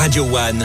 Radio 0.00 0.24
One, 0.24 0.64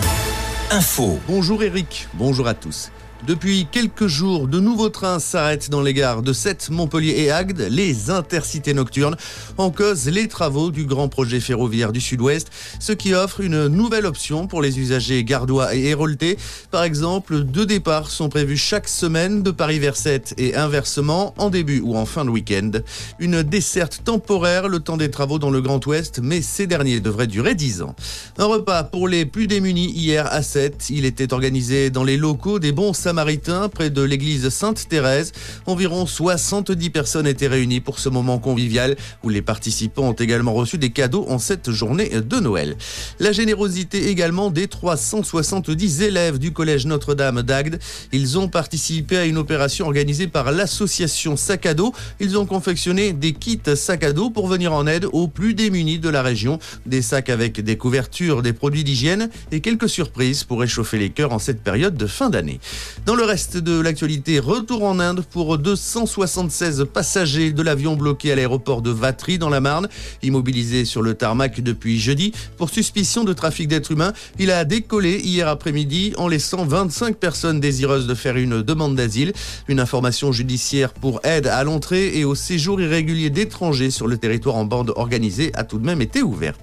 info. 0.72 1.20
Bonjour 1.28 1.62
Eric, 1.62 2.08
bonjour 2.14 2.48
à 2.48 2.54
tous. 2.54 2.90
Depuis 3.24 3.66
quelques 3.72 4.06
jours, 4.06 4.48
de 4.48 4.60
nouveaux 4.60 4.90
trains 4.90 5.18
s'arrêtent 5.18 5.72
dans 5.72 5.82
les 5.82 5.96
gares 5.96 6.22
de 6.22 6.32
Sète, 6.32 6.70
Montpellier 6.70 7.16
et 7.18 7.32
Agde, 7.32 7.66
les 7.72 8.12
intercités 8.12 8.76
nocturnes. 8.76 9.16
En 9.58 9.72
cause, 9.72 10.08
les 10.08 10.28
travaux 10.28 10.70
du 10.70 10.86
grand 10.86 11.08
projet 11.08 11.40
ferroviaire 11.40 11.92
du 11.92 12.02
Sud-Ouest, 12.02 12.52
ce 12.80 12.92
qui 12.92 13.16
offre 13.16 13.40
une 13.40 13.68
nouvelle 13.68 14.06
option 14.06 14.46
pour 14.46 14.62
les 14.62 14.80
usagers 14.80 15.24
gardois 15.24 15.74
et 15.74 15.86
héroltais. 15.86 16.38
Par 16.70 16.84
exemple, 16.84 17.40
deux 17.40 17.66
départs 17.66 18.12
sont 18.12 18.30
prévus 18.30 18.58
chaque 18.58 18.88
semaine 18.88 19.42
de 19.42 19.50
Paris 19.50 19.80
vers 19.80 19.96
Sète 19.96 20.36
et 20.38 20.56
inversement, 20.56 21.34
en 21.38 21.50
début 21.50 21.80
ou 21.80 21.98
en 21.98 22.06
fin 22.06 22.26
de 22.26 22.30
week-end. 22.30 22.72
Une 23.18 23.42
desserte 23.42 24.02
temporaire 24.04 24.68
le 24.68 24.82
temps 24.82 24.98
des 24.98 25.10
travaux 25.10 25.40
dans 25.40 25.50
le 25.50 25.62
Grand 25.62 25.84
Ouest, 25.88 26.20
mais 26.22 26.44
ces 26.44 26.68
derniers 26.68 27.00
devraient 27.00 27.28
durer 27.28 27.56
10 27.56 27.82
ans. 27.82 27.96
Un 28.38 28.46
repas 28.46 28.84
pour 28.84 29.08
les 29.08 29.26
plus 29.26 29.48
démunis 29.48 29.90
hier 29.90 30.32
à 30.32 30.44
Sète. 30.44 30.90
Il 30.92 31.06
était 31.06 31.34
organisé 31.34 31.90
dans 31.90 32.04
les 32.04 32.18
locaux 32.18 32.60
des 32.60 32.72
bons 32.72 32.94
Samaritain, 33.06 33.70
près 33.70 33.92
de 33.92 34.02
l'église 34.02 34.50
Sainte-Thérèse. 34.50 35.32
Environ 35.68 36.08
70 36.08 36.90
personnes 36.90 37.28
étaient 37.28 37.46
réunies 37.46 37.80
pour 37.80 38.00
ce 38.00 38.10
moment 38.10 38.40
convivial 38.40 38.96
où 39.22 39.30
les 39.30 39.44
participants 39.44 40.10
ont 40.10 40.14
également 40.14 40.56
reçu 40.56 40.80
des 40.80 40.90
cadeaux 40.90 41.24
en 41.30 41.38
cette 41.38 41.70
journée 41.70 42.10
de 42.10 42.40
Noël. 42.40 42.76
La 43.20 43.32
générosité 43.32 44.08
également 44.10 44.50
des 44.50 44.68
370 44.68 46.02
élèves 46.02 46.40
du 46.40 46.52
collège 46.52 46.88
Notre-Dame 46.88 47.44
d'Agde. 47.44 47.78
Ils 48.12 48.40
ont 48.40 48.48
participé 48.48 49.18
à 49.18 49.26
une 49.26 49.38
opération 49.38 49.86
organisée 49.86 50.26
par 50.26 50.52
l'association 50.52 51.38
Sac 51.38 51.68
à. 51.68 51.76
Ils 52.20 52.40
ont 52.40 52.48
confectionné 52.48 53.14
des 53.14 53.34
kits 53.34 53.60
sac 53.76 54.04
à 54.04 54.14
dos 54.14 54.32
pour 54.32 54.48
venir 54.48 54.74
en 54.74 54.88
aide 54.88 55.06
aux 55.12 55.28
plus 55.28 55.54
démunis 55.54 56.00
de 56.00 56.10
la 56.10 56.24
région. 56.24 56.58
Des 56.88 57.04
sacs 57.04 57.30
avec 57.30 57.62
des 57.62 57.78
couvertures, 57.78 58.42
des 58.42 58.54
produits 58.54 58.84
d'hygiène 58.84 59.30
et 59.52 59.60
quelques 59.60 59.90
surprises 59.90 60.44
pour 60.44 60.60
réchauffer 60.60 60.98
les 60.98 61.12
cœurs 61.12 61.34
en 61.34 61.40
cette 61.40 61.62
période 61.62 61.96
de 61.96 62.08
fin 62.08 62.32
d'année. 62.32 62.60
Dans 63.04 63.16
le 63.16 63.24
reste 63.24 63.58
de 63.58 63.80
l'actualité, 63.80 64.40
retour 64.40 64.84
en 64.84 65.00
Inde 65.00 65.24
pour 65.30 65.60
276 65.60 66.86
passagers 66.92 67.52
de 67.52 67.62
l'avion 67.62 67.96
bloqué 67.96 68.32
à 68.32 68.36
l'aéroport 68.36 68.82
de 68.82 68.90
Vatry 68.90 69.38
dans 69.38 69.50
la 69.50 69.60
Marne, 69.60 69.88
immobilisé 70.24 70.86
sur 70.86 71.04
le 71.04 71.14
tarmac 71.14 71.62
depuis 71.62 72.00
jeudi 72.00 72.32
pour 72.58 72.70
suspicion 72.70 73.24
de 73.24 73.34
trafic 73.34 73.68
d'êtres 73.68 73.92
humains. 73.92 74.14
Il 74.40 74.50
a 74.50 74.66
décollé 74.66 75.20
hier 75.20 75.48
après-midi 75.48 76.14
en 76.18 76.28
laissant 76.28 76.66
25 76.66 77.18
personnes 77.18 77.60
désireuses 77.60 78.08
de 78.08 78.16
faire 78.16 78.38
une 78.38 78.64
demande 78.64 78.96
d'asile. 78.96 79.34
Une 79.68 79.80
information 79.80 80.32
judiciaire 80.32 80.94
pour 80.94 81.20
aide 81.26 81.48
à 81.48 81.64
l'entrée 81.64 82.18
et 82.18 82.26
au 82.26 82.34
séjour 82.34 82.82
irrégulier 82.82 83.30
d'étrangers 83.30 83.92
sur 83.92 84.08
le 84.08 84.18
territoire 84.18 84.56
en 84.56 84.66
bande 84.66 84.94
organisée 84.96 85.52
a 85.54 85.64
tout 85.64 85.78
de 85.78 85.86
même 85.86 86.02
été 86.02 86.24
ouverte. 86.24 86.62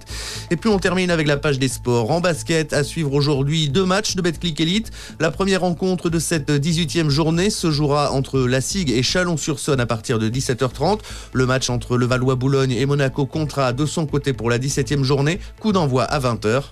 Et 0.51 0.57
puis 0.57 0.69
on 0.69 0.79
termine 0.79 1.11
avec 1.11 1.27
la 1.27 1.37
page 1.37 1.59
des 1.59 1.69
sports. 1.69 2.11
En 2.11 2.19
basket, 2.19 2.73
à 2.73 2.83
suivre 2.83 3.13
aujourd'hui 3.13 3.69
deux 3.69 3.85
matchs 3.85 4.15
de 4.15 4.21
Betclic 4.21 4.59
Elite. 4.59 4.91
La 5.19 5.31
première 5.31 5.61
rencontre 5.61 6.09
de 6.09 6.19
cette 6.23 6.49
18e 6.49 7.09
journée 7.09 7.49
se 7.49 7.69
jouera 7.69 8.11
entre 8.11 8.39
la 8.39 8.61
SIG 8.61 8.89
et 8.89 9.03
Chalon-sur-Saône 9.03 9.79
à 9.79 9.85
partir 9.85 10.19
de 10.19 10.29
17h30. 10.29 10.99
Le 11.33 11.45
match 11.45 11.69
entre 11.69 11.97
le 11.97 12.05
Valois-Boulogne 12.05 12.71
et 12.71 12.85
Monaco 12.85 13.25
comptera 13.25 13.73
de 13.73 13.85
son 13.85 14.05
côté 14.05 14.33
pour 14.33 14.49
la 14.49 14.57
17e 14.57 15.03
journée. 15.03 15.39
Coup 15.59 15.73
d'envoi 15.73 16.05
à 16.05 16.19
20h. 16.19 16.63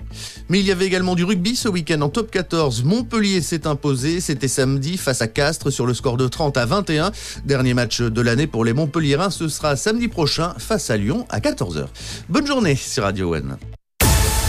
Mais 0.50 0.60
il 0.60 0.66
y 0.66 0.72
avait 0.72 0.86
également 0.86 1.16
du 1.16 1.26
rugby 1.26 1.56
ce 1.56 1.68
week-end 1.68 2.02
en 2.02 2.10
top 2.10 2.32
14. 2.32 2.84
Montpellier 2.84 3.42
s'est 3.42 3.68
imposé. 3.68 4.22
C'était 4.22 4.48
samedi 4.48 4.98
face 4.98 5.22
à 5.22 5.28
Castres 5.28 5.72
sur 5.72 5.86
le 5.86 5.94
score 5.94 6.18
de 6.18 6.28
30 6.28 6.56
à 6.58 6.66
21. 6.66 7.12
Dernier 7.46 7.74
match 7.74 8.02
de 8.02 8.22
l'année 8.22 8.48
pour 8.48 8.64
les 8.64 8.74
Montpelliérains. 8.74 9.30
Ce 9.30 9.50
sera 9.50 9.76
samedi 9.76 10.08
prochain 10.08 10.54
face 10.58 10.90
à 10.90 10.98
Lyon 10.98 11.26
à 11.30 11.40
14h. 11.40 11.88
Bonne 12.30 12.48
journée 12.48 12.76
sur 12.76 13.04
Radio 13.04 13.36
One. 13.36 13.58